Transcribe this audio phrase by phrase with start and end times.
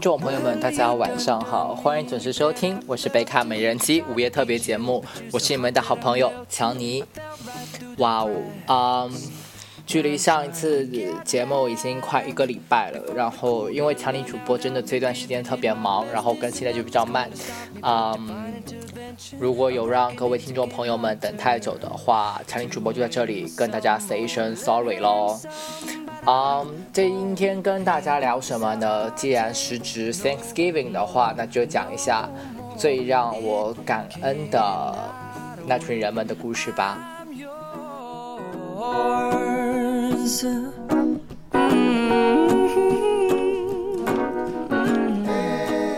[0.00, 7.04] 听众朋友们，大家晚上好，欢迎准时收听，我是贝卡美人机午夜特别节目，我是你们的好朋友强尼。
[7.98, 8.30] 哇哦，
[8.66, 9.12] 嗯，
[9.84, 10.88] 距离上一次
[11.22, 17.28] 节目已经快一个礼拜了，然后因为强尼主播真的这段时间特别忙，然后更新的就比较慢，
[17.82, 18.54] 嗯，
[19.38, 25.38] 如果有让各位听众朋友们等太久的话，强尼主播就在这里跟大家 say 一声 sorry 喽。
[26.26, 29.10] 嗯，今天跟大家聊什么呢？
[29.12, 32.28] 既然时值 Thanksgiving 的话，那就讲一下
[32.76, 34.94] 最让我感恩的
[35.66, 36.98] 那群人们的故事吧。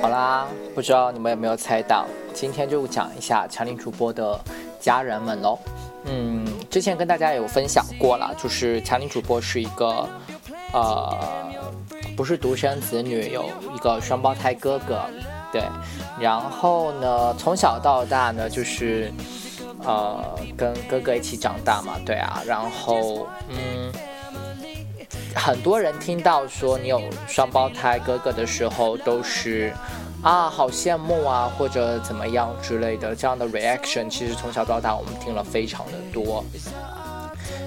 [0.01, 4.41] 好啦，不知道你们有没有猜到，今天就讲一下强力主播的
[4.81, 5.59] 家人们喽。
[6.05, 10.09] 嗯，之前跟大家有分享过了，就是强尼主播是一个，
[10.73, 11.19] 呃，
[12.17, 15.03] 不是独生子女，有一个双胞胎哥哥，
[15.53, 15.63] 对。
[16.19, 19.13] 然后呢，从小到大呢，就是，
[19.85, 20.25] 呃，
[20.57, 22.43] 跟哥哥一起长大嘛，对啊。
[22.47, 23.93] 然后，嗯，
[25.35, 29.75] 很多人听到说你有双胞胎哥哥的时候，都是。
[30.23, 36.45] 啊，好羡慕啊，或者怎么样之类的，这样的 reaction 其实从小到大我们听了非常的多。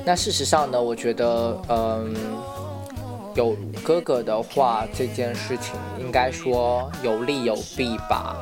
[0.06, 2.16] 那事实上呢，我觉得，嗯，
[3.34, 8.38] 有哥哥的话，这件事情应该说有利有弊吧。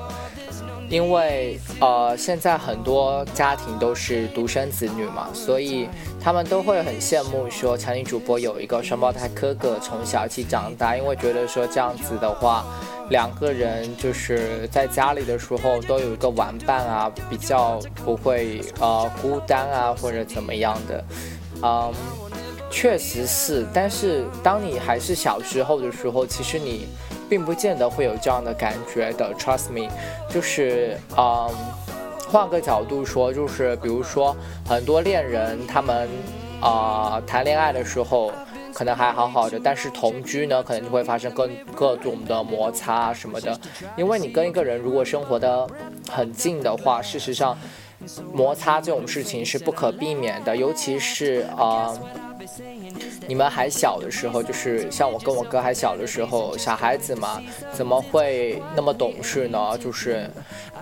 [0.94, 5.90] 因为呃，现在很多家庭都是独生子女嘛，所以
[6.22, 12.64] 他们都会很羡慕说强尼主播有一个双胞胎哥哥从小一起长大，因为觉得说这样子的话。
[13.10, 21.04] 两个人就是在家里的时候都有一个玩伴啊，比较不会呃孤单啊或者怎么样的，
[21.62, 21.92] 嗯，
[22.72, 23.68] 确实是。
[23.74, 26.88] 但是当你还是小时候的时候，其实你
[27.34, 29.34] 并不见得会有这样的感觉的。
[29.34, 29.90] Trust me，
[30.30, 31.50] 就是嗯，
[32.30, 34.38] 换个角度说，就是比如说
[34.70, 36.08] 很多恋人他们
[36.62, 38.32] 啊谈恋爱的时候。
[38.76, 43.56] 可能还好好的，但是同居呢，可能就会发生各各种的摩擦什么的。
[43.96, 45.70] 因为你跟一个人如果生活的
[46.10, 47.56] 很近的话，事实上
[48.34, 50.58] 摩擦这种事情是不可避免的。
[50.58, 51.94] 尤其是啊，
[53.34, 59.76] 你们还小的时候，就是像我跟我哥还小的时候，小孩子嘛，怎么会那么懂事呢？
[59.80, 60.30] 就是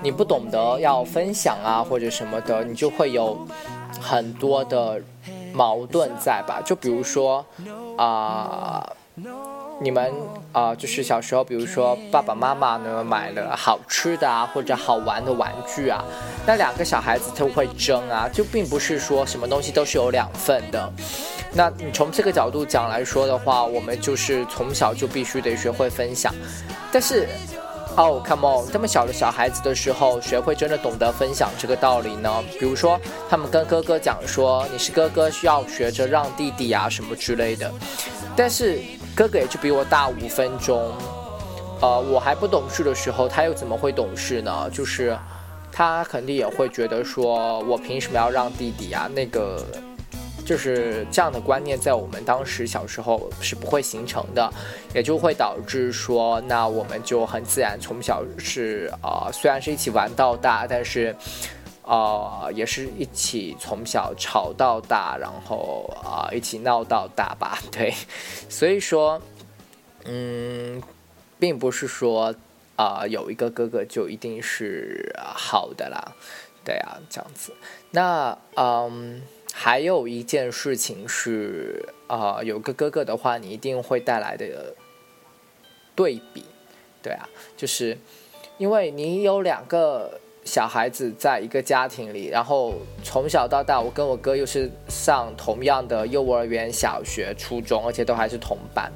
[0.04, 3.48] 你不懂得要分享啊，或者什么的，你就会有
[4.02, 5.02] 很多的。
[5.54, 6.62] 矛盾在吧？
[6.66, 7.46] 就比如说，
[7.98, 8.90] 啊，
[9.84, 10.14] 你们
[10.52, 16.06] 啊，就是小时候，比如说爸爸妈妈呢买了好吃的啊，或者好玩的玩具啊，
[16.46, 20.94] 那两个小孩子就会争啊，就并不是说什么东西都是有两份的。
[21.54, 26.32] 那你从这个角度讲来说的话，我们就是从小就必须得学会分享，
[26.92, 27.28] 但是。
[27.98, 28.72] 哦，Come on！
[28.72, 32.42] 这么小的小孩子的时候，谁会真的懂得分享这个道理呢？
[32.58, 32.98] 比如说，
[33.30, 37.70] 他们跟哥哥讲说：“你是哥哥，需要学着让弟弟啊，什么之类的。”
[38.34, 38.80] 但是
[39.16, 40.94] 哥哥也就比我大五分钟，
[41.82, 44.70] 呃，我还不懂事的时候，他又怎么会懂事呢？
[44.72, 45.18] 就是
[45.72, 49.64] 他肯定也会觉得说：“我凭什么要让弟弟啊？”那个。
[50.44, 54.52] 就是这样的观念，在我们当时小时候是不会形成的，
[54.92, 61.16] 也就会导致说，那我们就很自然从小是啊，虽然是一起玩到大，但是，
[61.94, 67.94] 啊，也是一起从小吵到大，然后啊，一起闹到大吧，对，
[68.48, 69.22] 所以说，
[70.06, 70.82] 嗯，
[71.38, 72.34] 并不是说
[72.78, 76.14] 啊，有一个哥哥就一定是好的啦，
[76.64, 77.54] 对啊，这样子，
[77.92, 79.22] 那嗯。
[79.54, 84.74] 还有一件事情是，啊，有个哥哥的话，你一定会带来的
[85.94, 86.46] 对比，
[87.04, 87.28] 对啊，
[87.58, 87.98] 就是
[88.58, 98.92] 因为你有两个小孩子在一个家庭里，然后从小到大，我跟我哥又是上同样的幼儿园、小学、初中，而且都还是同班，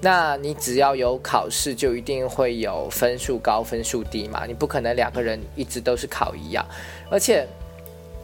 [0.00, 6.64] 那你只要有考试，就一定会有分数高、分数低嘛，你不可能两个人一直都是考一样，
[7.10, 7.46] 而且。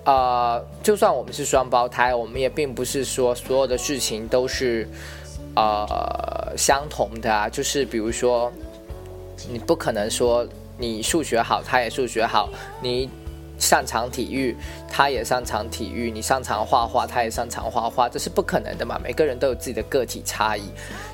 [0.03, 4.89] 呃，就算我们是双胞胎，我们也并不是说所有的事情都是
[5.55, 7.51] 呃相同的啊。
[7.51, 8.51] 就是比如说，
[9.51, 10.49] 你不可能说
[10.81, 12.49] 你数学好，他也数学好；
[12.81, 13.11] 你
[13.59, 14.57] 擅长体育，
[14.89, 18.99] 他也擅长体育；你擅长画画，他也擅长画画，这是不可能的嘛。
[19.05, 20.63] 每个人都有自己的个体差异。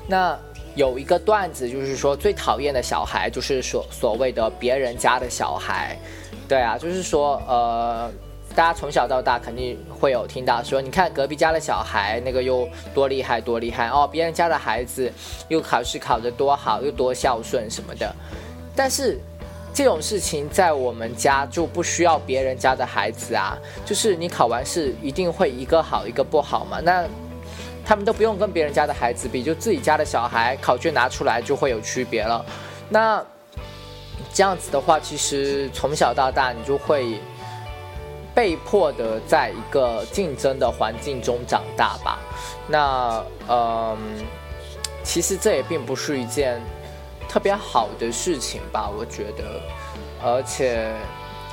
[0.07, 0.39] 那
[0.75, 5.97] 有一个段子，就是说最讨厌的小孩，就是所所谓的别人家的小孩。
[6.47, 8.09] 对啊，就是说呃。
[8.55, 15.11] 大家从小到大肯定会有听到说，你看隔壁家的小孩那个又多厉害多厉害哦，别人家的孩子
[15.47, 18.15] 又考试考得多好，又多孝顺什么的。
[18.75, 19.19] 但是
[19.77, 26.79] 这种事情在我们家就不需要别人家的孩子啊，就是你考完试一定会一个好一个不好嘛。
[26.81, 27.05] 那
[27.85, 32.43] 他们都不用跟别人家的孩子比，就自己家的小孩考卷拿出来就会有区别了。
[32.89, 33.23] 那
[34.33, 37.21] 这样子的话，其实从小到大你就会。
[38.33, 42.19] 被迫的在一个竞争的环境中长大吧，
[42.67, 43.97] 那嗯，
[45.03, 46.61] 其实这也并不是一件
[47.37, 49.61] 特别好的事情吧，我觉得，
[50.23, 50.91] 而且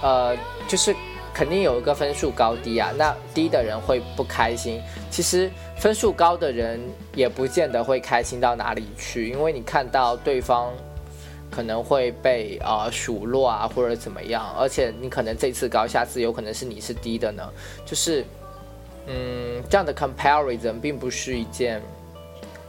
[0.02, 0.34] 呃，
[0.66, 0.96] 就是
[1.34, 6.80] 肯定有一个分数高低啊，那低的人会不开心，其实分数高的人
[7.14, 10.72] 也不见得会开心到哪里去，因为你看到对方。
[11.50, 17.48] 可能会被啊数落啊或者怎么样，而且你可能这次高，下次有可能是你是低的呢。
[17.84, 18.24] 就是，
[19.06, 21.80] 嗯，这样的 comparison 并不是一件，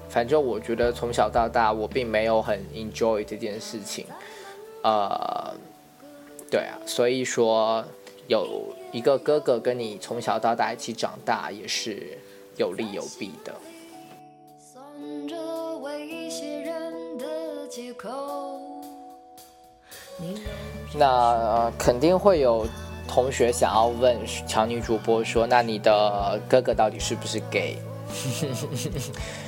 [0.09, 4.05] 反正我觉得从小到大我并没有很 enjoy 这件事情。
[4.83, 5.53] 呃，
[6.49, 7.83] 对啊，所以说
[8.27, 12.17] 有一个哥哥跟你从小到大一起长大也是
[12.55, 13.53] 有利有弊的。
[20.97, 22.65] 那肯定会有
[23.07, 24.17] 同学想要问
[24.47, 27.75] 强女主播说：“那你的哥哥到底是不是 gay？”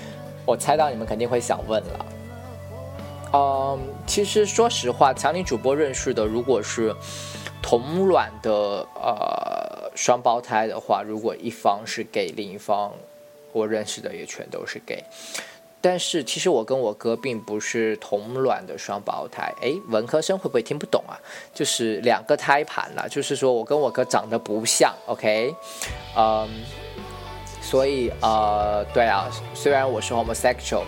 [0.47, 2.05] 我猜到你们肯定会想问了。
[3.33, 3.77] 嗯，
[4.07, 6.95] 其实说实话，强女主播认识的如果是
[7.61, 12.93] 同卵的呃双胞胎的话，如果一方是 gay，另一方
[13.51, 15.03] 我认识的也全都是 gay。
[15.79, 21.19] 但是其实我跟我哥并不是同卵的双胞胎，诶，文科生会不会听不懂啊？
[21.53, 25.53] 就是两个胎盘了，就是说我跟我哥长得不像，OK，
[26.17, 26.49] 嗯，
[27.69, 30.83] 所以呃，对啊，虽然我是 homosexual，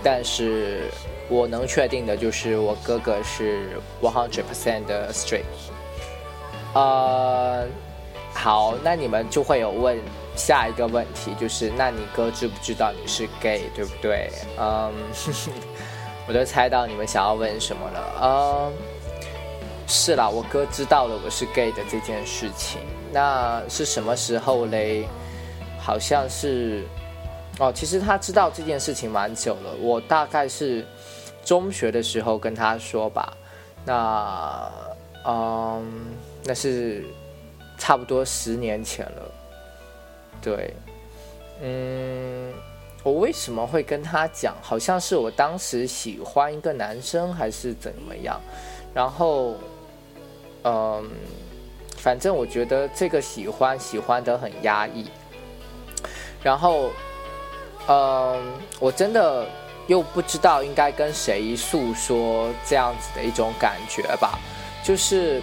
[0.00, 0.82] 但是
[1.28, 5.42] 我能确定的就是我哥哥是 one hundred percent 的 straight。
[6.72, 7.66] 呃，
[8.32, 9.98] 好，那你们就会有问。
[10.36, 14.30] 下一个问题就是，那你哥知不知道你是 gay，对不对？
[14.56, 14.90] 嗯，
[16.26, 18.00] 我都猜到你们想要问什么了。
[18.22, 18.72] 嗯，
[19.88, 22.80] 是啦，我哥知道了我是 gay 的这件事情。
[23.12, 25.06] 那是什么时候嘞？
[25.90, 26.84] 好像是，
[27.58, 29.74] 哦，其实他知道这件事情蛮久了。
[29.80, 30.86] 我大概是
[31.44, 33.36] 中学的时候跟他说吧。
[33.84, 34.70] 那，
[35.26, 35.84] 嗯，
[36.44, 37.04] 那是
[37.76, 39.34] 差不多十年前了。
[40.40, 40.72] 对，
[41.60, 42.52] 嗯，
[43.02, 44.54] 我为什么会跟他讲？
[44.62, 48.40] 好像是我当时喜欢一个男生，还是怎么样？
[48.94, 49.56] 然后，
[50.62, 51.10] 嗯，
[51.96, 55.10] 反正我觉得这个喜欢喜欢的很压抑。
[56.42, 56.90] 然后，
[57.88, 58.42] 嗯，
[58.78, 59.46] 我真的
[59.86, 64.38] 又不知道应该跟谁诉说这样子的一种感觉吧，
[64.84, 65.42] 就是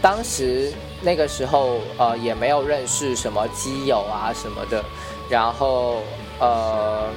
[0.00, 0.72] 当时。
[1.06, 4.82] 那个时候，呃，也没有认识什么基友啊什么的，
[5.28, 5.98] 然后，
[6.40, 7.10] 呃，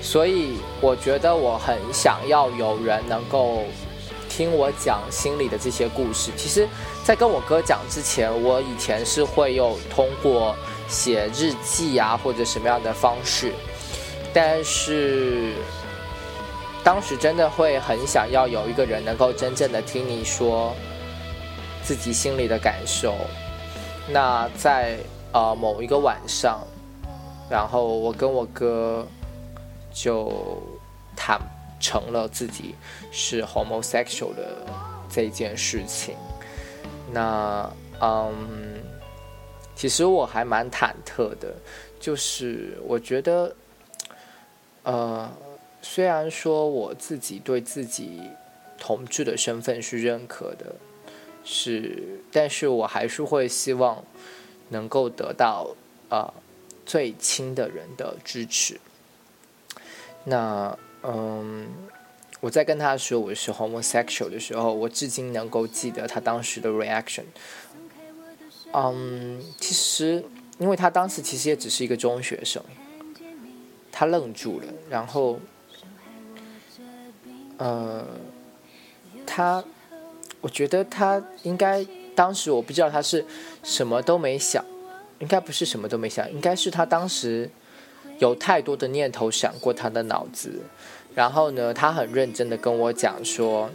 [0.00, 3.64] 所以我觉得我很想要有人能够
[4.28, 6.30] 听我讲心里的这些故事。
[6.36, 6.68] 其实，
[7.02, 10.54] 在跟我哥讲之前，我以前是会有通过
[10.90, 13.54] 写日记啊或者什么样的方式，
[14.34, 15.54] 但是
[16.84, 20.74] 当时真的会很想要有一个人能够真正的听你说。
[21.82, 23.16] 自己心里的感受。
[24.06, 24.98] 那在
[25.32, 26.60] 呃某一个晚上，
[27.48, 29.04] 然后我跟我哥
[29.90, 30.62] 就
[31.16, 31.40] 坦
[31.80, 32.74] 诚了自己
[33.10, 34.58] 是 homosexual 的
[35.08, 36.14] 这件事情。
[37.10, 37.68] 那
[38.00, 38.34] 嗯，
[39.80, 41.54] 其实我还蛮忐忑的，
[41.98, 43.56] 就是我觉得，
[44.82, 45.32] 呃，
[45.80, 48.20] 虽然说我自己对自己
[48.78, 50.74] 同志的身份是认可的。
[51.42, 54.04] 是，但是我还是会希望
[54.68, 55.74] 能够得到
[56.10, 56.30] 啊
[56.84, 58.78] 最亲的人的支持。
[60.24, 61.66] 那嗯，
[62.40, 67.24] 我在跟他说我是 homosexual 的时候，我至今能够记得他当时的 reaction。
[68.72, 70.24] 嗯，其实
[70.58, 72.62] 因为他当时其实也只是一个中学生，
[73.90, 75.38] 他愣住了，然后
[77.58, 78.06] 呃，
[79.26, 79.64] 他。
[80.42, 83.22] 我觉得他应该当时我不知道他是
[83.62, 84.64] 什么都没想，
[85.18, 87.50] 应该不是什么都没想，应该是他当时
[88.20, 90.62] 有太多的念头闪过他的脑子，
[91.14, 93.68] 然后呢，他很认真的跟我讲说，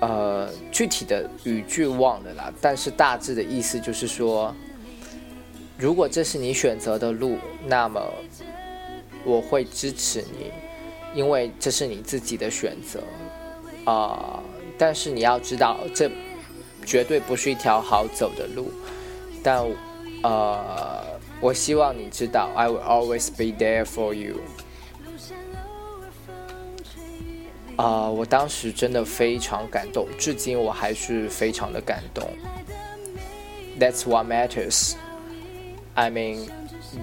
[0.00, 4.54] 呃，具体的语句忘了啦，但是大致的意思就是说，
[5.76, 8.02] 如果这是你选择的路，那么
[9.24, 10.50] 我会支持你，
[11.14, 13.02] 因为这是你自己的选择
[13.84, 14.42] 啊。
[14.78, 16.10] 但是你要知道，这
[16.86, 18.72] 绝对不是一条好走的路。
[19.42, 19.62] 但
[20.22, 21.04] 呃，
[21.40, 24.36] 我希望你知道，I will always be there for you。
[27.80, 32.28] 啊，我当时真的非常感动，至今我还是非常的感动。
[33.78, 34.92] That's what matters.
[35.94, 36.50] I mean,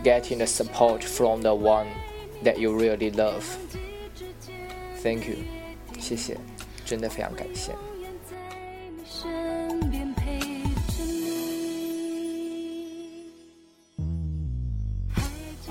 [0.04, 1.88] getting the support from the one
[2.44, 3.42] that you really love.
[5.02, 5.38] Thank you，
[6.00, 6.38] 谢谢，
[6.86, 7.72] 真的非常感谢。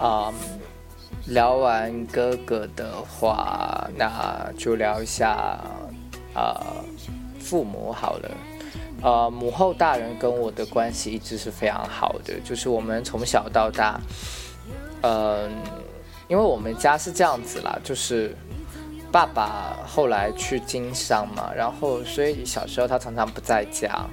[0.01, 0.35] 啊。
[1.27, 5.59] 聊完哥哥的话，那就聊一下
[6.35, 6.61] 啊
[7.41, 8.31] 父母好了。
[9.03, 14.01] 呃，母后大人跟我的关系一直是非常好的，就是我们从小到大，
[15.03, 15.51] 嗯，
[16.29, 18.35] 因为我们家是这样子啦，就是
[19.13, 24.07] 爸爸后来去经商嘛，然后所以小时候他常常不在家。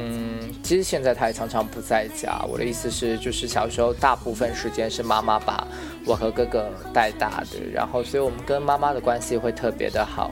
[0.00, 2.40] 嗯，其实现在他也常常不在家。
[2.48, 5.66] 我的意思是，就是小时候大部分时间是妈妈把
[6.06, 10.30] 我和哥哥带大的，然后所以我们跟妈妈的关系会特别的好。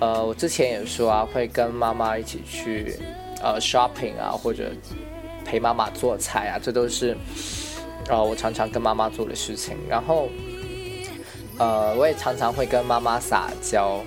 [0.00, 2.94] 呃，我之前也说啊，会跟妈妈一起去
[3.42, 4.70] 呃 shopping 啊，或者
[5.46, 7.16] 陪妈妈做菜啊，这都是
[8.08, 9.78] 呃我常常跟妈妈做的事情。
[9.88, 10.28] 然后
[11.56, 14.02] 呃，我也常常会跟妈妈撒娇，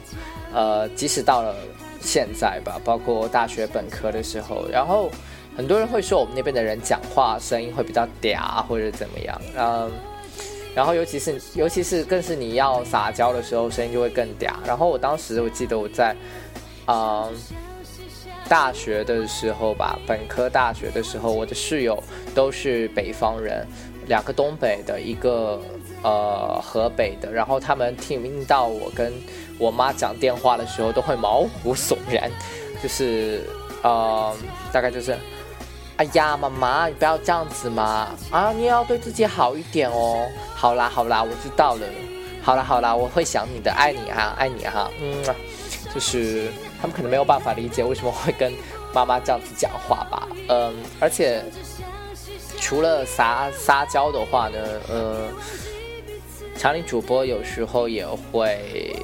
[0.53, 1.55] 呃，即使到了。
[2.03, 5.09] 现在吧，包括大学本科的时候，然后
[5.55, 9.91] 很多人会说我们那边的人讲话声音会比较嗲或者怎么样，嗯，
[10.75, 14.51] 然后尤其是尤其是更是你要撒娇的时候，声音就会更嗲。
[14.67, 16.15] 然后我当时我记得我在，
[16.87, 17.31] 嗯，
[18.49, 22.03] 大学的时候吧，本科大学的时候，我的室友
[22.35, 23.65] 都是北方人，
[24.07, 25.61] 两个东北的，一个
[26.03, 29.11] 呃河北的，然后他们听到我跟。
[29.59, 32.29] 我妈讲电话的时候都会毛骨悚然，
[32.81, 33.47] 就是，
[33.83, 34.35] 呃，
[34.73, 35.15] 大概就是，
[35.95, 40.27] 哎呀，妈妈，你不要这样子嘛，啊，你也要对自己好一点哦。
[40.55, 41.85] 好啦，好啦，我知道了。
[42.41, 44.89] 好啦，好啦，我会想你的，爱你哈，爱你哈。
[44.99, 45.23] 嗯，
[45.93, 46.49] 就是
[46.81, 48.51] 他们可能没有办法理解为什么会跟
[48.91, 50.27] 妈妈这样子讲话吧。
[50.49, 51.45] 嗯，而且
[52.59, 54.57] 除了撒撒娇的话呢，
[54.89, 55.27] 呃，
[56.63, 58.95] 强力主播有时候也会。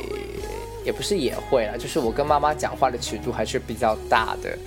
[0.85, 4.57] 也不是也会啦，就是我跟妈妈讲话的尺度还是比较大的，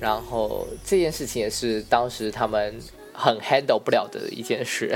[0.00, 2.76] 然后这件事情也是当时他们
[3.14, 4.94] 很 handle 不了的一件事。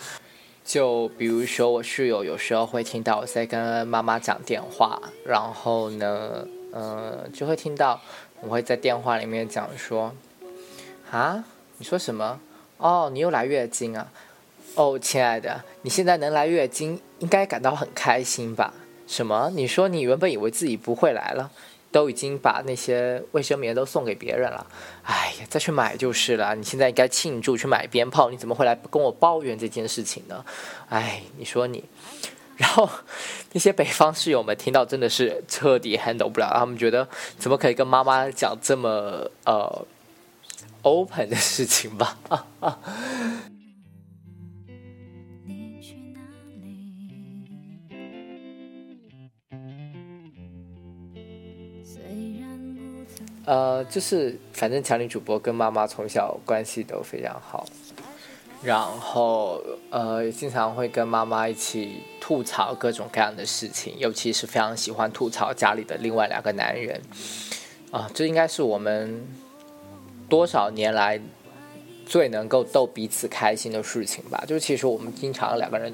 [0.64, 7.98] 就比如说我室友有时候会听到我在跟妈妈讲电话，然后呢，呃，就会听到
[8.42, 10.14] 我会在电话里面讲说
[11.10, 11.42] ：“啊，
[11.78, 12.38] 你说什么？
[12.76, 14.12] 哦，你又来月经啊？
[14.74, 18.72] 哦，亲爱的，你现在能来月经，应该感到很开心吧？”
[19.06, 19.50] 什么？
[19.54, 21.50] 你说你原本以为自己不会来了，
[21.90, 24.66] 都已经把那些卫生棉都送给别人了。
[25.02, 26.54] 哎呀，再去买就是了。
[26.54, 28.30] 你现在应该庆祝，去买鞭炮。
[28.30, 30.42] 你怎么会来跟我抱怨这件事情呢？
[30.88, 31.84] 哎，你说你，
[32.56, 32.88] 然后
[33.52, 39.86] 那些北方室友们听到真的是彻底 handle 不了，他们觉得怎么可以跟妈妈讲这么呃
[40.80, 42.16] open 的事情吧？
[53.44, 57.66] 呃，就是反正强力主播跟妈妈从小关系都非常好，
[58.62, 67.00] 然后呃，经常会跟妈妈一起吐槽各种各样的事情，尤其是非常喜欢吐槽家里的另外两个男人，
[67.90, 69.26] 啊，这应该是我们
[70.28, 71.20] 多少年来
[72.06, 74.44] 最能够逗彼此开心的事情吧。
[74.46, 75.92] 就是其实我们经常两个人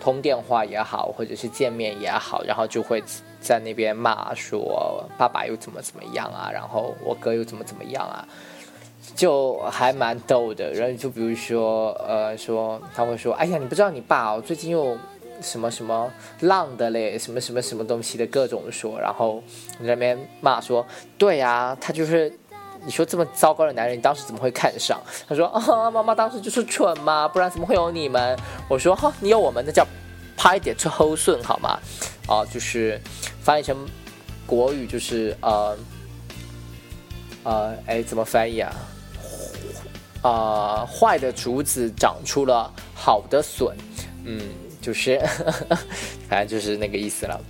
[0.00, 3.02] 通电话也好，或者是见面也好，然后就会。
[3.46, 8.26] 在那边骂说爸爸又怎么怎么样啊，然后我哥又怎么怎么样啊，
[9.14, 10.72] 就还蛮逗的。
[10.72, 14.98] 然后就比如说，呃，说他会说，哎呀，你不知道你爸哦，最近又
[15.40, 16.10] 什么什么
[16.40, 18.98] 浪的嘞，什么什么什么东西的各种说。
[18.98, 19.40] 然后
[19.78, 20.84] 在那边骂说，
[21.16, 22.36] 对呀，他就是
[22.84, 25.00] 你说这么糟糕的男人，你当时怎么会看上？
[25.28, 28.36] 他说啊，妈妈当时就是蠢嘛，不然怎么会有你们？
[28.68, 29.86] 我说哈，你有我们，那叫
[30.36, 31.78] 拍点出后顺好吗？
[32.26, 33.00] 啊，就是
[33.40, 33.86] 翻译成
[34.46, 35.76] 国语就是呃
[37.44, 38.72] 呃，哎，怎么翻译啊？
[40.22, 43.74] 啊，坏的竹子长出了好的笋，
[44.24, 44.40] 嗯，
[44.80, 45.18] 就是
[46.28, 47.40] 反正就是那个意思了。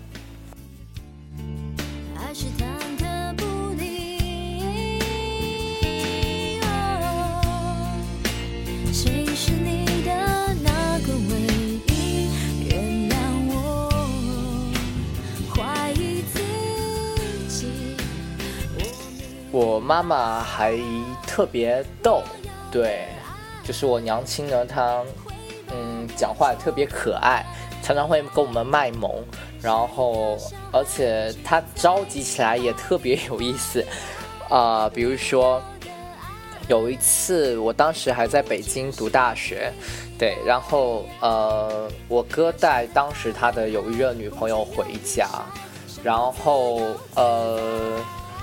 [19.56, 20.78] 我妈妈还
[21.26, 22.22] 特别逗，
[22.70, 23.06] 对，
[23.64, 25.02] 就是我娘亲呢，她
[25.70, 27.42] 嗯讲话特别可爱，
[27.82, 29.10] 常常会跟我们卖萌，
[29.62, 30.36] 然后
[30.70, 33.82] 而且她着急起来也特别有意思，
[34.50, 35.58] 啊，比如说
[36.68, 39.72] 有一次，我当时还在北京读大学，
[40.18, 45.26] 对，然后呃，我哥带当时他的有一任女朋友回家，
[46.04, 46.78] 然后
[47.14, 47.98] 呃。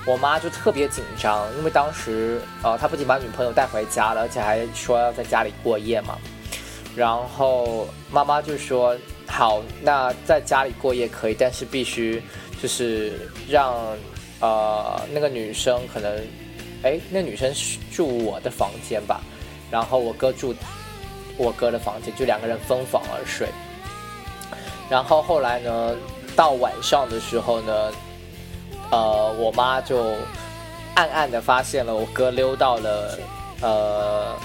[0.06, 6.18] 我妈就特别紧张，因为当时，呃，他不仅把女朋友带回家了，而且还说要在家里过夜嘛。
[6.94, 8.94] 然后妈妈就说
[9.26, 12.22] ：“好，那在家里过夜可以，但是必须
[12.62, 13.74] 就是让，
[14.40, 16.22] 呃，那个女生可能，
[16.82, 17.50] 哎，那女生
[17.90, 19.22] 住我的房间吧，
[19.70, 20.54] 然后我哥住
[21.38, 23.48] 我哥的房间，就两个人分房而睡。
[24.90, 25.96] 然后后来呢，
[26.36, 27.90] 到晚上的时候呢。”
[28.94, 30.14] 呃，我妈就
[30.94, 33.18] 暗暗的发现了我哥溜到了
[33.60, 34.36] 呃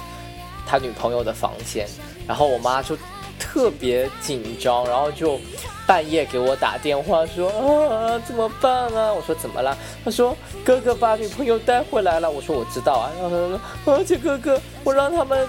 [0.65, 1.87] 他女朋友的房间，
[2.27, 2.97] 然后我妈就
[3.37, 5.39] 特别紧张，然后就
[5.85, 7.47] 半夜给我打电话说
[7.89, 9.13] 啊怎么办啊？
[9.13, 9.77] 我说怎么了？
[10.03, 12.27] 他说哥哥把女朋友带回来了。
[12.27, 13.47] 我说我知道啊，然后他
[13.85, 15.47] 说而且哥哥我让他们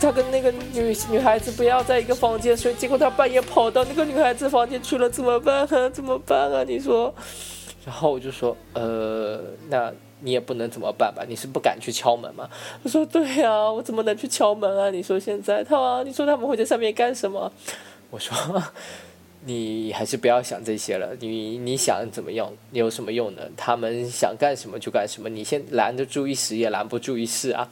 [0.00, 5.88] 他跟那个女女孩子不要在一个房间睡，结果他半夜跑到那个女孩子房间去了，怎么办啊？
[5.90, 6.64] 怎么办啊？
[6.66, 7.14] 你说？
[7.84, 11.24] 然后我就说，呃，那你也不能怎么办吧？
[11.26, 12.48] 你是不敢去敲门吗？
[12.84, 14.90] 他说，对呀，我怎么能去敲门啊？
[14.90, 17.50] 你说现在他，你说他们会在上面干什么？
[18.10, 18.62] 我说，
[19.46, 21.16] 你还是不要想这些了。
[21.20, 22.52] 你你想怎么样？
[22.70, 23.42] 你有什么用呢？
[23.56, 25.30] 他们想干什么就干什么。
[25.30, 27.66] 你先拦得住一时，也拦不住一世啊。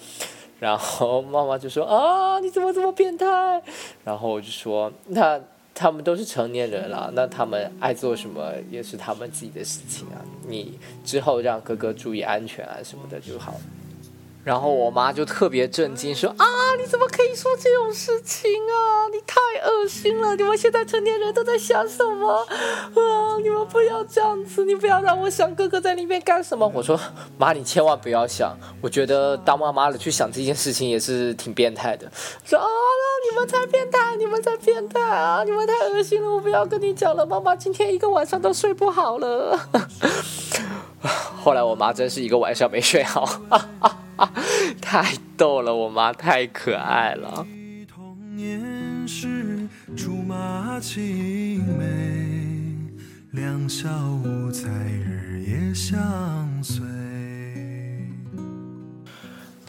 [0.58, 3.62] 然后妈妈就说，啊，你怎么这么变态？
[4.04, 5.38] 然后我就说，那。
[5.80, 10.18] 他们都是成年人了，那他们爱做什么也是他们自己的事情啊。
[10.48, 13.54] 你之后让哥哥注意安全啊什么的就好。
[14.48, 16.46] 然后我妈就特别震惊，说：“啊，
[16.80, 19.06] 你怎么可以说这种事情啊？
[19.12, 20.34] 你太恶心了！
[20.36, 22.46] 你们现在成年人都在想什么啊？
[23.42, 26.98] 你们不要这样子，你不要让我想哥哥在里面干什么。”我说
[27.36, 32.10] ：“妈，你千万不要想，我觉得当妈妈的去想这件事情也是挺变态的。”
[32.42, 32.66] 说：“啊，
[33.30, 35.44] 你们才变态，你们才变态啊！
[35.44, 37.26] 你们太恶心了，我不要跟你讲了。
[37.26, 39.60] 妈妈今天一个晚上都睡不好了。
[41.42, 43.40] 后来我妈真是一个晚上没睡好。
[44.82, 47.46] ”太逗了，我妈太可爱了。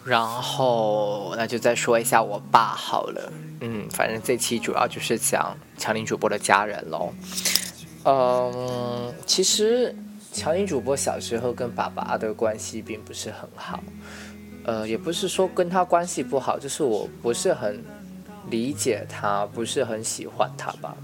[0.05, 3.31] 然后，那就再说一下我爸好了。
[3.61, 7.13] 嗯，反正这期主要就是讲强林主播的家人喽。
[8.05, 9.95] 嗯，其实
[10.39, 13.83] 强林主播小时候跟爸爸的关系并不是很好。
[14.63, 17.83] 呃，也不是说跟他关系不好，就是我不是很
[18.49, 20.95] 理解他，不是很喜欢他吧。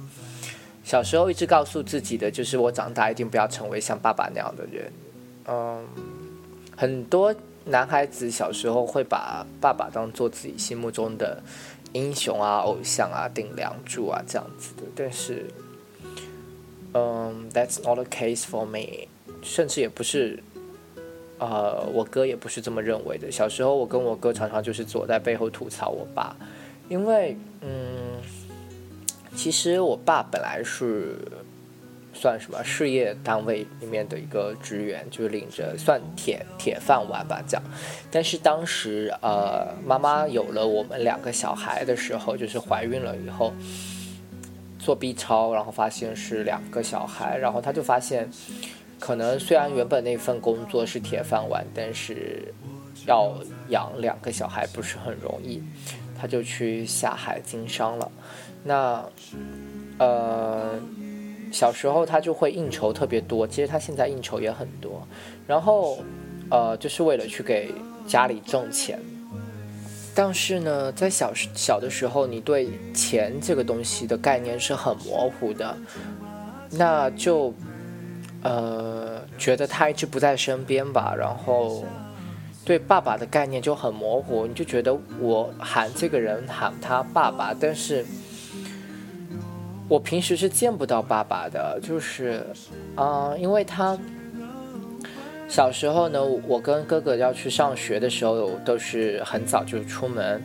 [0.86, 4.94] 小时候一直告诉自己的，就是我长大一定不要成为像爸爸那样的人。
[5.50, 5.86] 嗯，
[6.78, 11.44] 很多男孩子小时候会把爸爸当做自己心目中的
[11.92, 15.46] 英雄啊、偶像啊、顶梁柱啊这样子的，但是，
[16.94, 19.10] 嗯，That's not the case for me，
[19.46, 20.44] 甚至也不是。
[21.38, 23.30] 呃，我哥也不是这么认为的。
[23.30, 26.34] 小时候，我跟我哥常常就是坐在背后吐槽我爸，
[26.88, 28.22] 因为，嗯，
[29.36, 31.18] 其实我爸本来是
[32.14, 37.64] 算什么事业单位里面的一个职员，就是领着算铁铁饭碗吧，这样。
[38.10, 43.52] 但是当时，呃，妈妈有了我们两个小孩的时候，就是怀孕了以后，
[44.80, 48.30] 做 B 超，然后发现是两个小孩，然后他就发现。
[49.00, 52.54] 可能虽然原本那份工作是铁饭碗，但是
[53.06, 53.34] 要
[53.70, 55.62] 养两个小孩不是很容易，
[56.18, 58.12] 他就去下海经商了。
[58.64, 59.06] 那
[60.00, 60.80] 呃，
[61.52, 65.06] 小时候他就会应酬特别多，其实他现在应酬也很多。
[65.46, 66.00] 然后
[66.50, 67.72] 呃，就是为了去给
[68.08, 69.00] 家里挣钱。
[70.16, 75.78] 但是呢，在小小的时候，你对钱这个东西的概念是很模糊的，
[76.72, 77.54] 那就。
[78.46, 81.84] 呃，觉得他一直不在身边吧，然后
[82.64, 88.06] 对爸爸的概念就很模糊，你就觉得我喊这个人喊他爸爸，但是
[89.90, 92.46] 我平时是见不到爸爸的，就是
[92.96, 93.98] 啊，因为他
[95.48, 100.42] 小时候呢，我跟哥哥要去上学的时候都是很早就出门，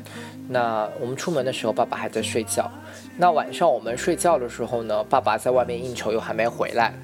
[0.48, 2.70] 那我们出门的时候爸爸还在睡觉，
[3.18, 6.94] 那晚上我们睡觉的时候呢，爸爸在外面应酬又还没回来。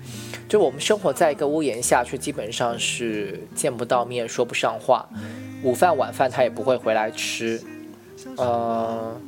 [0.49, 5.09] 就我们生活在一个屋檐下，却基本上是见不到面、说不上话。
[5.63, 7.61] 午饭、晚饭他也不会回来吃。
[8.37, 9.21] 呃，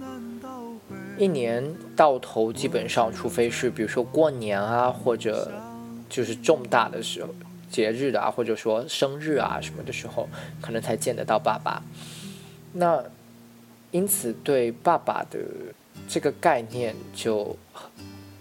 [1.19, 5.51] 一年到头基本上，除非是比如说过年啊，或者
[6.09, 7.35] 就是重大的时候、
[7.69, 10.29] 节日的啊，或者说生日啊什么的时候，
[10.61, 11.83] 可能才见得到爸爸。
[12.75, 13.03] 那
[13.91, 15.41] 因此对爸爸的
[16.07, 17.57] 这个概念就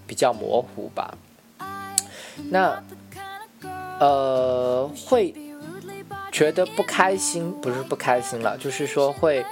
[0.06, 1.18] 比较模糊吧。
[2.50, 2.82] 那
[4.00, 5.34] 呃会
[6.32, 9.44] 觉得不开心，不是不开心了，就是说会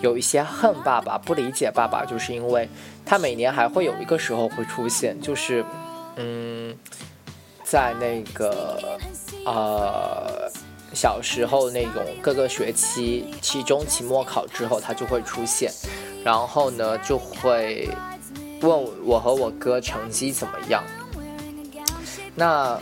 [0.00, 2.68] 有一些恨爸爸，不理解爸爸，就是因为
[3.04, 5.64] 他每年还会有一个时候会出现，就是
[6.16, 6.76] 嗯，
[7.62, 8.98] 在那个
[9.46, 10.50] 呃
[10.92, 15.70] 小时候那种各个学期期中、期末考之后，他就会出现，
[16.24, 17.88] 然后呢就会
[18.60, 20.82] 问我和我哥成绩怎么样。
[22.34, 22.78] 那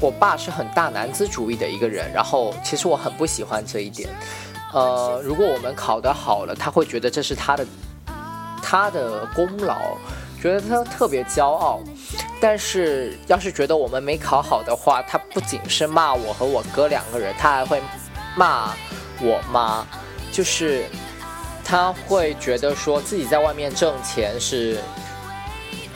[0.00, 4.08] 我爸是很大男子主义的一个人，然后其实我很不喜欢这一点。
[4.72, 7.64] 呃，如果我们考得好了，他会觉得这是他的
[8.60, 9.96] 他的功劳，
[10.40, 11.78] 觉得他特别骄傲。
[12.40, 17.80] 但是要是觉得我们没考好的话，他不仅是骂我和我哥两个人，他还会
[18.36, 18.74] 骂
[19.20, 19.86] 我妈，
[20.32, 20.86] 就是
[21.64, 24.80] 他会觉得说自己在外面挣钱是。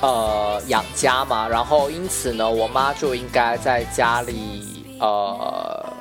[0.03, 5.93] 呃，养家嘛，然后因此呢，我妈就应该在家里，呃，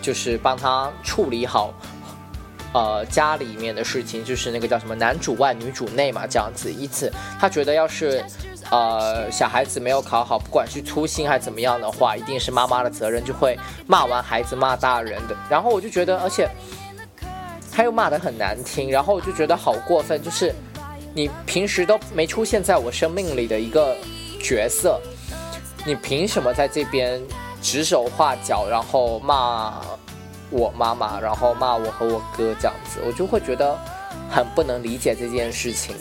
[0.00, 1.74] 就是帮他处理好，
[2.72, 6.72] 呃，家里面的事情，就是那个叫什么男主外女主内嘛，这样子。
[6.72, 8.24] 因此，他觉得要是，
[8.70, 15.36] 呃，小孩子没有考好，不管是粗心还是怎么样的话，一定是妈妈的责任，就会骂完孩子骂大人的。
[15.48, 16.48] 然后我就觉得，而且
[17.72, 20.54] 他又骂得很难听，然后我就觉得好过分，就是。
[21.12, 23.96] 你平时都没出现在我生命里的一个
[24.40, 25.00] 角色，
[25.84, 27.20] 你凭什么在这边
[27.60, 29.80] 指手画脚，然后骂
[30.50, 33.76] 我妈妈，然后骂我和我哥这样子，我就会觉得
[34.30, 35.96] 很不能理解这件事情。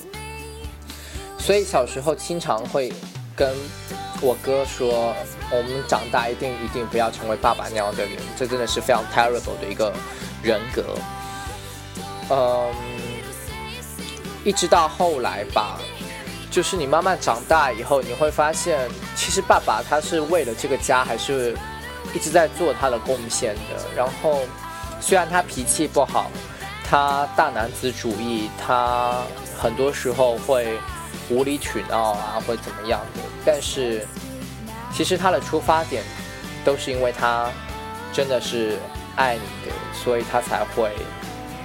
[1.39, 2.93] 所以小时候经常会
[3.35, 3.55] 跟
[4.21, 5.15] 我哥说，
[5.51, 9.91] 我们长大一定一定不要成为爸爸那样的人，这真的是非常 terrible 的一个
[10.43, 10.83] 人格。
[12.29, 12.88] 嗯。
[14.49, 15.77] 一直到后来吧，
[16.49, 21.55] 就是你慢慢长大以后，你会发现，其实爸爸他是为了这个家，还是
[22.15, 23.61] 一直在做他的贡献的。
[23.95, 24.39] 然后，
[24.99, 26.31] 虽然他脾气不好，
[26.83, 29.21] 他大男子主义，他
[29.55, 30.79] 很多时候会
[31.29, 34.03] 无理取闹啊，或怎么样的，但是
[34.91, 36.03] 其实他的出发点
[36.65, 37.51] 都是因为他
[38.11, 38.79] 真的是
[39.15, 40.89] 爱你的，所以他才会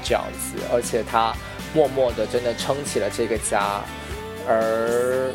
[0.02, 1.34] 这样子，而且他。
[1.74, 3.80] 默默的，真的撑起了这个家，
[4.46, 5.28] 而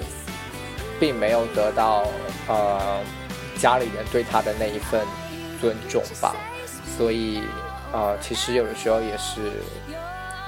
[0.97, 2.07] 并没有得到
[2.47, 3.01] 呃
[3.57, 5.05] 家里人对他的那一份
[5.59, 6.33] 尊重吧。
[6.97, 7.43] 所以
[7.91, 9.51] 呃，其实有的时候也是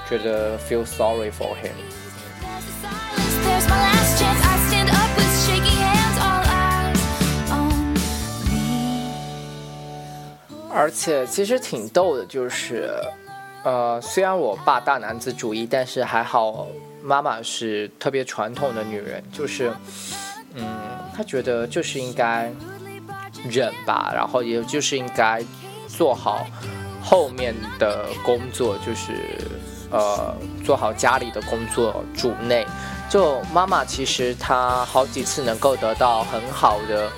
[0.08, 1.76] 觉得 feel sorry for him。
[10.74, 12.94] 而且其实挺逗的，就是。
[13.64, 16.66] 呃，虽然我爸大男子主义，但是还好，
[17.00, 19.72] 妈妈是特别传统的女人，就是，
[20.54, 20.64] 嗯，
[21.16, 22.52] 她觉得就是应该
[23.48, 25.40] 忍吧，然后也就是应该
[25.86, 26.44] 做好
[27.00, 29.12] 后面的工作，就是
[29.90, 32.66] 呃做好家里的工作，主内。
[33.08, 37.08] 就妈妈其实她好几次能够得到很好的。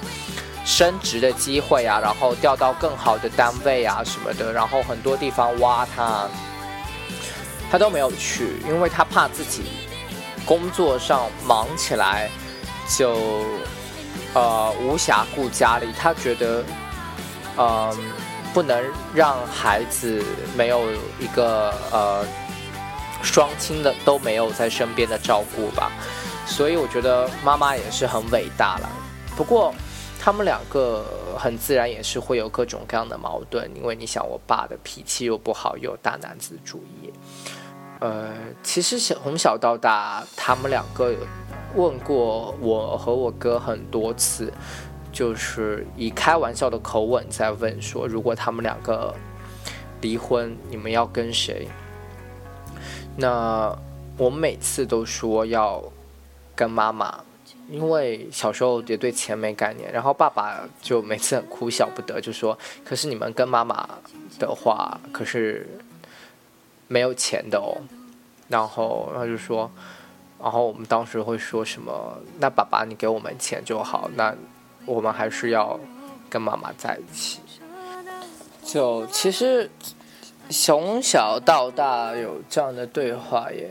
[0.65, 6.27] 升职的机会啊，然后调到更好的单位啊什么的，然后很多地方挖他，
[7.71, 9.65] 他都没有去，因为他怕自己
[10.47, 12.31] 工作上忙起来
[12.89, 13.45] 就
[14.33, 16.65] 呃无暇顾家里，他觉得
[17.59, 17.95] 嗯
[18.55, 18.83] 不能
[19.15, 20.25] 让孩子
[20.57, 20.81] 没有
[21.21, 22.25] 一个呃
[23.23, 25.93] 双亲的都没有在身边的照顾吧，
[26.47, 28.89] 所以我觉得妈妈也是很伟大了，
[29.37, 29.75] 不过。
[30.19, 31.05] 他们两个
[31.39, 37.13] 很自然也是会有各种各样的矛盾，因为你想，我爸的脾气又不好，又大男子主义。
[38.01, 41.15] 呃，其实小从小到大，他们两个
[41.75, 44.53] 问过我和我哥很多次，
[45.13, 49.15] 就是以开玩笑的口吻在问说，如果他们两个
[50.01, 51.69] 离婚，你们要跟谁？
[53.17, 53.75] 那
[54.17, 55.83] 我每次都说要
[56.55, 57.21] 跟妈妈。
[57.69, 63.89] 因为小时候也对钱没概念，然后爸爸就每次很哭笑不得，就说：“可是你们跟妈妈
[64.39, 65.67] 的话，可是
[66.89, 67.81] 没有钱的哦。”
[68.49, 69.71] 然后他就说
[70.39, 72.19] ：“然后我们当时会说什么？
[72.39, 74.35] 那爸爸你给我们钱就好，那
[74.85, 75.81] 我们还是要
[76.29, 77.41] 跟妈妈在一起。
[78.63, 79.71] 就其实
[80.51, 83.71] 从小到大有这样的对话，也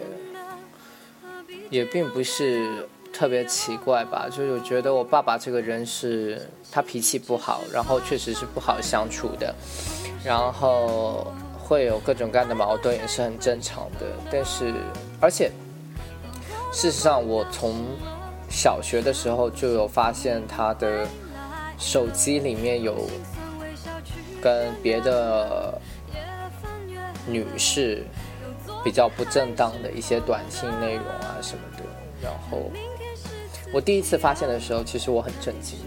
[1.69, 4.27] 也并不是特别奇怪吧。
[4.29, 9.55] 就是我觉得我爸爸这个人是，他脾气不好，然后确实是不好相处的，
[10.25, 14.07] 然后会有各种各样的矛盾，也是很正常的。
[14.31, 14.73] 但是，
[15.21, 15.51] 而且
[16.73, 17.85] 事实上，我从
[18.49, 21.07] 小学的时候就有发现他的
[21.77, 23.07] 手机里面有。
[24.43, 25.79] 跟别的
[27.25, 28.03] 女士
[28.83, 31.83] 比较不正当的一些短信内容啊什么的，
[32.21, 32.69] 然后
[33.73, 35.79] 我第一次发现的时候，其实我很震惊，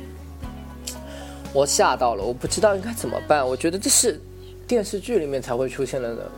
[1.53, 3.47] 我吓到了，我不知道应该怎么办。
[3.47, 4.21] 我觉得这是
[4.67, 6.29] 电视剧里面才会出现的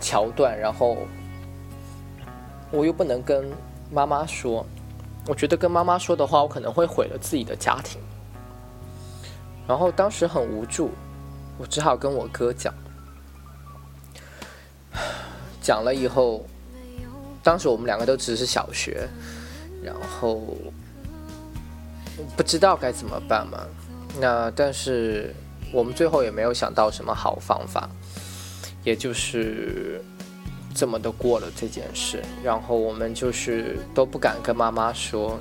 [0.00, 0.96] 桥段，然后
[2.70, 3.46] 我又不能跟
[3.92, 4.64] 妈妈说，
[5.26, 8.00] 我觉得跟妈妈说的话，我可能会毁了自己的家庭。
[9.68, 10.90] 然后当时很无助，
[11.58, 12.72] 我只好跟我哥讲。
[15.60, 16.46] 讲了以后，
[17.42, 19.06] 当时我们两个都只是小学，
[19.82, 20.56] 然后
[22.36, 23.58] 不知道该怎么办嘛。
[24.20, 25.34] 那但是
[25.72, 27.88] 我们最后也没有想到什么好方法，
[28.84, 30.02] 也就是
[30.74, 32.22] 这么的过了这件事。
[32.42, 35.38] 然后我们就是都不敢跟妈妈说，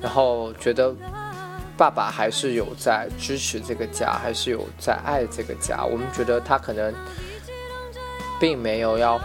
[0.00, 0.94] 然后觉得。
[1.78, 5.84] 爸爸还是有在支持这个家，还是有在爱这个家。
[5.84, 6.90] 我们觉得他可能
[8.40, 9.20] 并没有要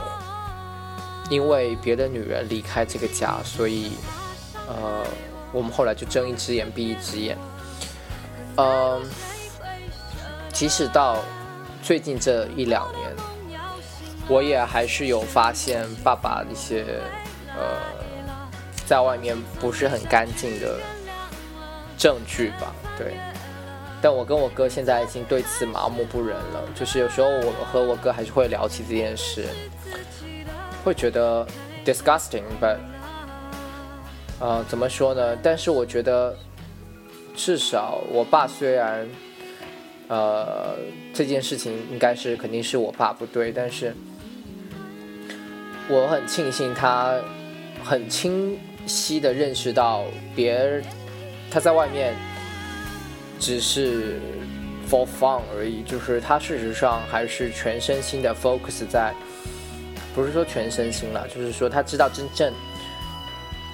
[1.29, 3.93] 因为别的女人离开这个家，所以
[4.71, 5.05] 呃，
[5.51, 7.37] 我们后来就睁一只眼闭一只眼。
[8.57, 9.01] 嗯，
[10.53, 11.17] 即使到
[11.83, 13.11] 最近这一两年，
[14.27, 16.85] 我也还是有发现爸爸一些
[17.55, 17.77] 呃，
[18.85, 20.79] 在外面不是很干净的。
[21.97, 23.13] 证据吧，对，
[24.01, 26.63] 但我跟我哥现在已经对此麻木不仁了。
[26.73, 29.45] 就是有时候我和我哥还是会聊起这件事，
[30.83, 31.45] 会觉得
[31.85, 32.77] disgusting，but，
[34.41, 35.37] 呃，怎么说呢？
[35.43, 36.35] 但是我觉得，
[37.35, 39.07] 至少我爸虽然，
[40.07, 40.75] 呃，
[41.13, 43.95] 这件事情应该是肯定是我爸不对，但是
[45.87, 47.19] 我很庆幸他
[47.83, 50.83] 很清晰的认识到别人。
[51.51, 52.15] 他在外面
[53.39, 54.19] 只是
[54.89, 59.13] for fun 而已，就是他事实上还是全身心的 focus 在，
[60.15, 62.51] 不是说全身心了，就是说他知道真正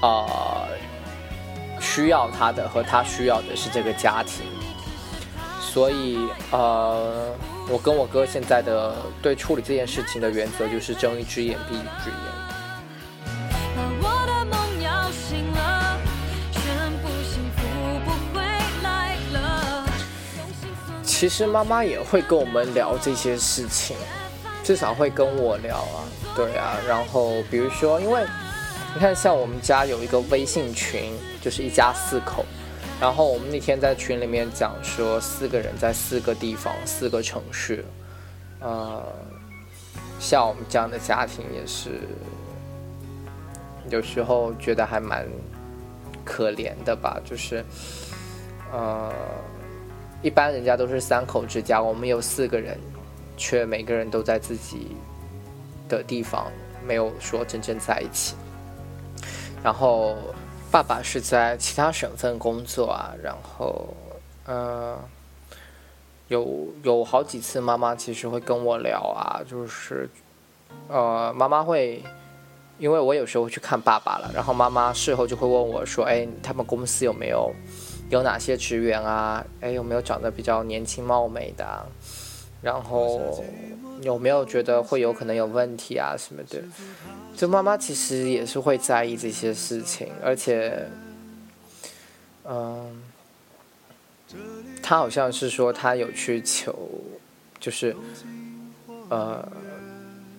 [0.01, 0.67] 啊
[1.79, 4.45] 需要他的和他需要的是这个家庭，
[5.59, 6.17] 所以
[6.51, 7.31] 呃，
[7.69, 12.37] 我跟我哥现在的对处理这件事情的原则就是睁一只眼闭一只眼。
[21.03, 23.97] 其实妈妈也会跟我们聊这些事情，
[24.63, 26.05] 至少会跟我聊啊，
[26.35, 26.77] 对啊。
[26.87, 28.23] 然后比如说，因为
[28.93, 32.45] 你看，像我们家有一个微信群，就是一家四口。
[32.99, 37.85] 然后我们那天在群里面讲说，四个人在四个地方、四个城市，
[38.59, 39.03] 呃，
[40.19, 41.99] 像我们这样的家庭也是，
[43.89, 45.27] 有时候觉得还蛮
[46.25, 47.63] 可怜的吧，就是，
[48.71, 49.13] 呃。
[50.23, 52.75] 一般人家都是三口之家，我们有四个人，
[53.37, 54.97] 却每个人都在自己
[55.87, 56.51] 的地方，
[56.83, 58.35] 没有说真正在一起。
[59.63, 60.15] 然后
[60.71, 63.93] 爸爸是在其他省份工作啊，然后
[64.45, 64.97] 呃，
[66.27, 70.09] 有有好几次妈妈其实会跟我聊啊，就是
[70.87, 72.03] 呃妈妈会，
[72.77, 77.51] 因为我有时候去看爸爸了，然后妈妈事后就会问我说：“哎，他们公司有没有？”
[78.09, 79.45] 有哪些职员啊？
[79.59, 81.85] 哎，有没有长得比较年轻貌美的？
[82.61, 83.43] 然后
[84.01, 86.63] 有没有觉得会有可能有问题啊什么的？
[87.37, 90.89] 就妈妈其实也是会在意这些事情，而且，
[92.43, 93.01] 嗯，
[94.81, 96.75] 她好像是说她有去求，
[97.59, 97.95] 就是
[99.09, 99.47] 呃，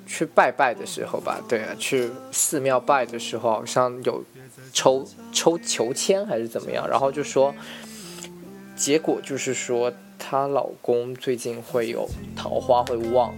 [0.06, 4.22] 去拜拜的时候吧，对啊，去寺庙拜的时候好像有。
[4.70, 6.86] 抽抽求签还是怎么样？
[6.86, 7.54] 然后就说，
[8.76, 12.06] 结果就是说她老公最近会有
[12.36, 13.34] 桃花会旺，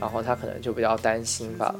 [0.00, 1.72] 然后她可能就比较担心吧。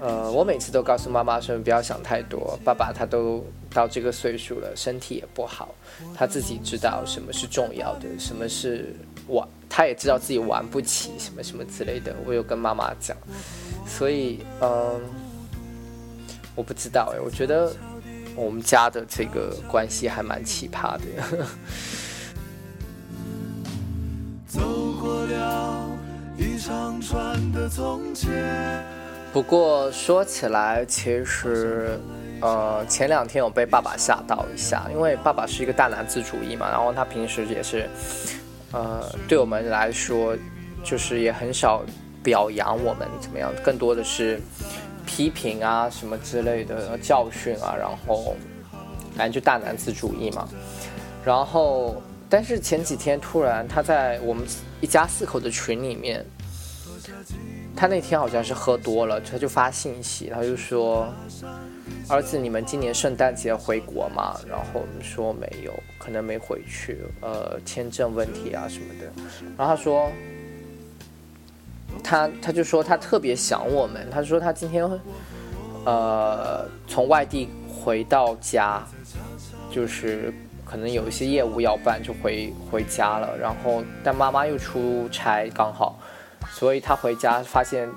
[0.00, 5.74] 呃，我每次都告诉妈妈说不要想太多，爸爸他都到这个岁数了，身体也不好，
[6.14, 8.94] 他自己知道什么是重要的，什么是
[9.28, 12.16] 玩，他也知道自己玩不起什么什么之类的。
[12.24, 13.16] 我有跟妈妈讲，
[13.86, 15.00] 所以嗯，
[16.54, 17.72] 我不知道哎，我觉得。
[18.36, 21.04] 我们家的这个关系还蛮奇葩的。
[24.46, 24.60] 走
[25.00, 25.90] 过了
[26.38, 28.99] 一长串的从前。
[29.32, 31.96] 不过说起来，其实，
[32.40, 37.88] 呃，前两天我被爸爸吓到一下，因为爸爸是一个大男子主义嘛，然后他平时也是，
[38.72, 40.36] 呃，对我们来说，
[40.82, 41.84] 就是也很少
[42.24, 44.40] 表扬我们怎么样，更多的是
[45.06, 48.34] 批评啊什么之类的教训啊，然后
[49.16, 50.48] 反正就大男子主义嘛。
[51.24, 54.44] 然后，但是前几天突然他在我们
[54.80, 56.26] 一家四口的群里面。
[57.76, 61.08] 他那天好像是喝多了，他就发信息，他就说
[62.08, 69.10] ：“儿子，你们今年圣诞节回国吗？”然后我们说没有，可能没回去，呃，签证问题啊什么的。
[69.56, 70.10] 然后他说，
[72.02, 74.86] 他他就说他特别想我们，他说他今天
[75.86, 78.82] 呃从外地回到家，
[79.70, 80.34] 就是
[80.66, 83.38] 可能有一些业务要办，就回回家了。
[83.38, 85.98] 然后但妈妈又出差，刚好。
[86.52, 87.88] 所以他回家发现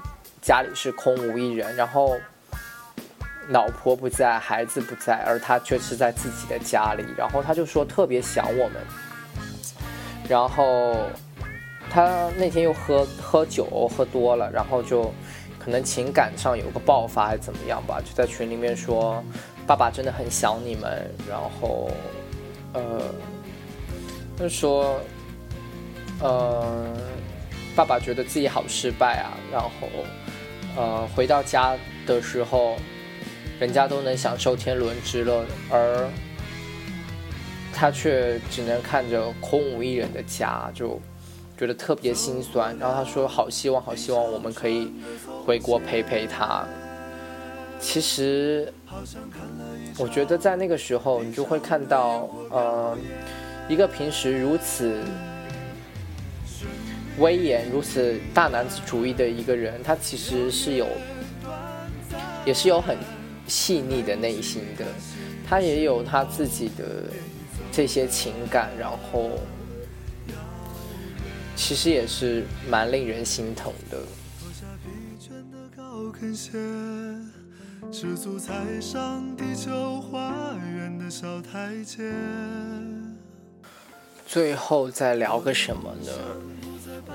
[0.42, 2.18] 家里是空无一人，然后
[3.50, 7.04] 老婆不在，孩子不在，而他却是在自己的家里。
[7.18, 8.82] 然后他就说特别想我们。
[10.30, 10.96] 然后
[11.90, 15.14] 他那天又喝喝酒喝多了，然后就
[15.60, 19.22] 可能情感上有个爆发还是怎么样吧，就在群里面说
[19.68, 21.10] 爸爸真的很想你们。
[21.30, 21.90] 然后
[22.74, 23.02] 呃，
[24.38, 24.98] 他说
[26.22, 26.88] 呃。
[27.76, 29.70] 爸爸觉得自己好失败啊，然后，
[30.76, 32.76] 呃，回到家的时候，
[33.60, 36.08] 人家都能享受天伦之乐，而
[37.74, 41.00] 他却只能看着空无一人的家，就
[41.58, 42.78] 觉得特别心酸。
[42.78, 44.92] 然后他说：“好希望，好希望我们可以
[45.46, 46.64] 回国陪陪他。”
[47.82, 48.72] 其实，
[49.98, 52.98] 我觉得在那个时候，你就会看到，呃，
[53.68, 55.00] 一个平时如此。
[57.20, 60.88] 威严如此大男子主义的一个人，他其实是有，
[62.46, 62.98] 也是有很
[63.48, 64.86] 细腻的内心的，
[65.48, 67.04] 他也有他自己的
[67.72, 69.32] 这些情感，然后
[71.56, 74.00] 其实也是蛮令人心疼的。
[84.26, 86.12] 最后再聊个什么呢？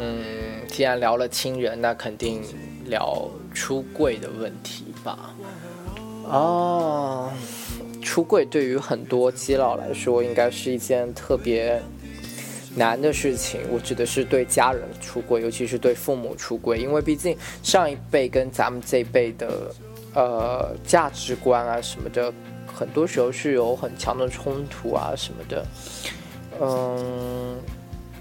[0.01, 2.43] 嗯，既然聊了亲人，那肯定
[2.87, 5.35] 聊出柜的问题吧。
[6.25, 7.33] 哦，
[8.01, 11.83] 出柜对于很多基佬来说，应该是一件特别
[12.77, 13.61] 难的事情。
[13.73, 19.75] 我指的是对家人出柜，尤其是对父母出柜，因为毕竟上一辈跟咱们这一辈的
[20.15, 22.33] 呃价值观啊什么的，
[22.73, 25.67] 很多时候是有很强的冲突啊什么的。
[26.61, 27.57] 嗯，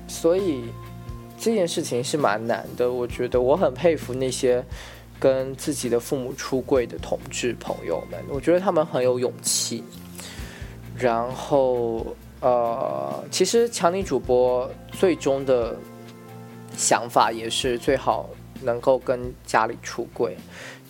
[0.07, 0.63] 所以。
[1.39, 4.63] 这件事情是蛮难的，我觉得我很佩服那些
[5.19, 9.83] 跟自己的父母出柜的同志朋友们，我觉得他们很有勇气。
[10.97, 12.05] 然后，
[12.41, 15.77] 呃，其实强尼主播最终的
[16.75, 18.27] 想法也是最好
[18.63, 20.35] 能够跟家里出柜，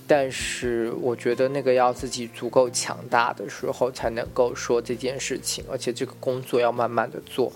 [0.08, 7.52] 但是我觉得那个要自己足够强大的时候才能够说这件事情，而且这个工作要慢慢的做。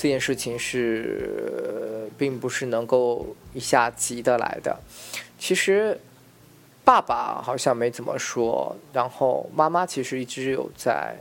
[0.00, 4.74] 这件事情是并不是能够一下急得来的。
[5.38, 6.00] 其实
[6.82, 11.14] 爸爸好像没怎么说，然后妈妈其实一直有在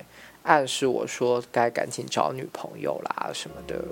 [0.43, 3.83] 暗示我说该赶紧找女朋友啦什么的。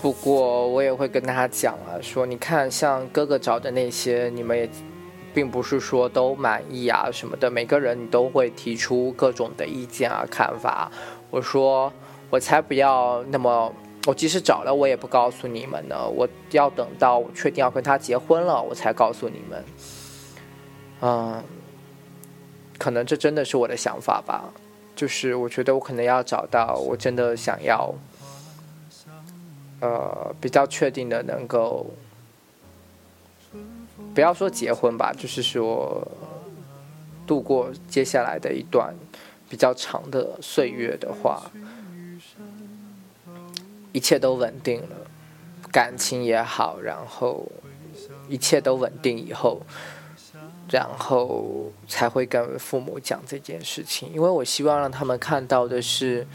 [0.00, 4.66] 不过我也会跟他讲啊，说你看像哥哥找的那些，你们也
[5.34, 10.90] 并不是说都满意啊什么的，每个人你都会提出各种的意见啊看法。
[11.28, 11.92] 我说。
[12.32, 13.70] 我才不要那么，
[14.06, 16.08] 我即使找了，我也不告诉你们呢。
[16.08, 19.64] 我要等到我确定要跟他结婚了，我才告诉你们。
[21.02, 21.44] 嗯，
[22.78, 24.50] 可能这真的是我的想法吧。
[24.96, 27.94] 就是我觉得我可能要找到我真的想要，
[29.80, 31.84] 呃，比较确定的能够，
[34.14, 36.02] 不要说结婚吧，就是说
[37.26, 38.94] 度过接下来的一段
[39.50, 41.42] 比较长的岁月的话。
[43.92, 44.96] 一切都稳定了，
[45.70, 47.46] 感情也好，然后
[48.28, 49.60] 一切都稳定以后，
[50.70, 54.10] 然后才会跟父母讲这件事情。
[54.12, 56.26] 因为我希望让他们看到的是，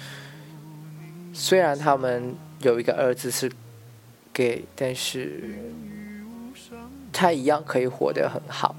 [1.33, 3.51] 虽然他们有一个儿子是
[4.33, 5.55] gay，但是
[7.11, 8.75] 他一样可以活得很好。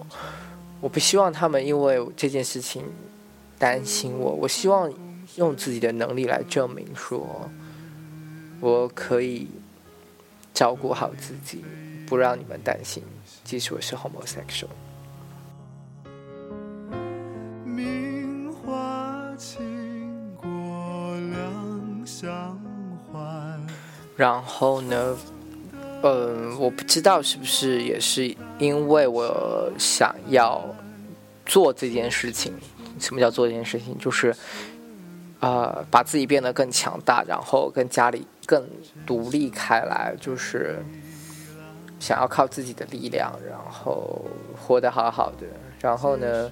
[0.80, 2.84] 我不希望他们因为这件事情
[3.58, 4.92] 担心我，我希望
[5.34, 7.50] 用自己的能力来证明说，
[8.60, 9.48] 我可以
[10.52, 11.64] 照顾好自己，
[12.06, 13.02] 不让你们担心，
[13.44, 14.68] 即使我是 homosexual。
[24.16, 25.16] 然后呢，
[26.02, 30.74] 嗯，我不知道是不是也是因为我想要
[31.46, 32.52] 做这件事情。
[32.98, 33.96] 什么叫做这件事情？
[33.96, 34.34] 就是，
[35.40, 38.66] 呃，把自己变得更强大，然后跟家里更
[39.06, 40.78] 独立开来，就是
[41.98, 44.24] 想要靠自己的力量，然后
[44.56, 45.46] 活得好好的。
[45.80, 46.50] 然后呢，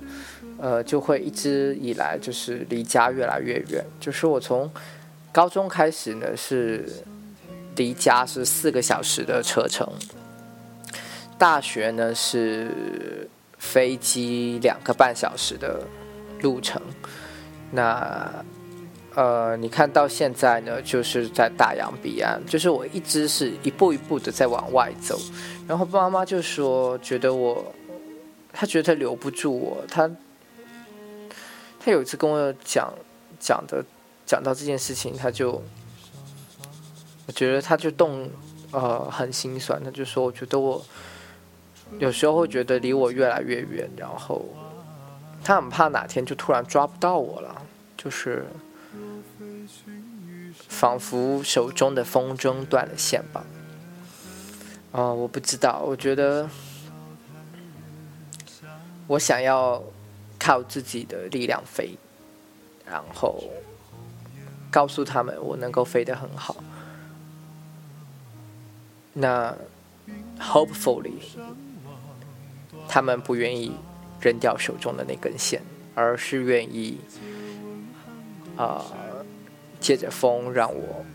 [0.59, 3.85] 呃，就会一直以来就是离家越来越远。
[3.99, 4.71] 就是我从
[5.33, 6.85] 高中开始呢是。
[7.77, 9.87] 离家是四个小时的车程，
[11.37, 13.29] 大学呢是
[13.59, 15.83] 飞机两个半小时的
[16.41, 16.81] 路程。
[17.71, 18.33] 那
[19.17, 25.19] 呃，你看到现在呢，就是在大洋彼岸，就是我一直是一步一步的在往外走。
[25.67, 27.73] 然后妈妈就说，觉得我，
[28.53, 29.79] 他觉得留不住我。
[29.89, 30.09] 他
[31.81, 32.93] 他有一次跟我讲
[33.41, 33.83] 讲的
[34.27, 35.63] 讲到这件事情，他就。
[37.29, 38.31] 我觉得他就动，
[38.71, 39.83] 呃，很心酸。
[39.83, 40.81] 他就说：“我觉得我
[41.99, 44.45] 有时候会觉得离我越来越远，然后
[45.43, 47.63] 他很怕哪天就突然抓不到我了，
[47.97, 48.47] 就是
[50.79, 53.45] 仿佛手中的风筝断了线吧。”
[54.93, 55.83] 啊，我不知道。
[55.85, 56.49] 我觉得
[59.07, 59.83] 我想要
[60.39, 61.97] 靠自己的力量飞，
[62.85, 63.43] 然后
[64.71, 66.57] 告诉他们我能够飞得很好。
[69.13, 69.55] 那
[70.39, 71.21] ，hopefully，
[72.89, 73.73] 他们不愿意
[74.21, 75.61] 扔掉手中的那根线，
[75.95, 76.99] 而是愿意，
[78.57, 78.85] 啊，
[79.87, 81.07] 借着风让我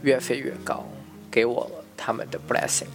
[0.00, 0.88] 越飞越高，
[1.30, 2.86] 给我他们的 blessing。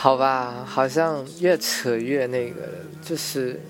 [0.00, 2.68] 好吧，好像越扯越那个，
[3.02, 3.60] 就是，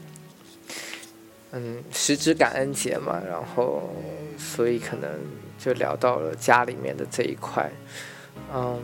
[1.52, 3.88] 嗯，十指感恩节嘛，然后，
[4.36, 5.08] 所以可能
[5.58, 7.72] 就聊到了家里面的这一块，
[8.54, 8.78] 嗯，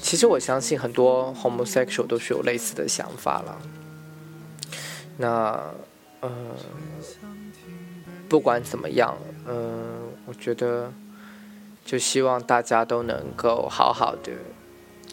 [0.00, 3.58] 其实我相信很多 homosexual 都是有类似的想法了，
[5.18, 5.60] 那，
[6.22, 6.56] 嗯，
[8.30, 9.14] 不管怎么样，
[9.46, 10.90] 嗯，我觉得，
[11.84, 14.32] 就希望大家都能够好好的。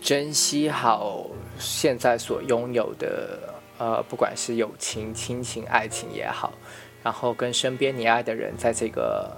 [0.02, 1.30] 珍惜好
[1.60, 6.54] 现在所拥有的，呃，不管是友情、亲情、爱情也好，
[7.04, 9.30] 然后跟身边你爱的人，在这个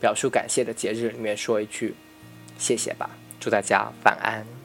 [0.00, 1.94] 表述感谢的节日里面说一句
[2.58, 3.08] 谢谢吧，
[3.38, 4.57] 祝大家晚安。